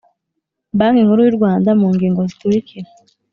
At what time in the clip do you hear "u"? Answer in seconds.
1.31-1.37